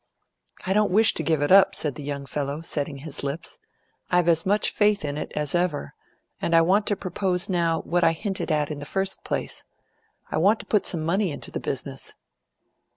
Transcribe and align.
"I 0.65 0.73
don't 0.73 0.89
wish 0.91 1.13
to 1.13 1.21
give 1.21 1.43
it 1.43 1.51
up," 1.51 1.75
said 1.75 1.93
the 1.93 2.01
young 2.01 2.25
fellow, 2.25 2.61
setting 2.61 2.97
his 2.97 3.23
lips. 3.23 3.59
"I've 4.09 4.27
as 4.27 4.47
much 4.47 4.71
faith 4.71 5.05
in 5.05 5.15
it 5.15 5.31
as 5.35 5.53
ever; 5.53 5.93
and 6.41 6.55
I 6.55 6.61
want 6.61 6.87
to 6.87 6.95
propose 6.95 7.49
now 7.49 7.81
what 7.81 8.03
I 8.03 8.13
hinted 8.13 8.49
at 8.51 8.71
in 8.71 8.79
the 8.79 8.87
first 8.87 9.23
place. 9.23 9.63
I 10.31 10.39
want 10.39 10.59
to 10.59 10.65
put 10.65 10.87
some 10.87 11.05
money 11.05 11.29
into 11.29 11.51
the 11.51 11.59
business." 11.59 12.15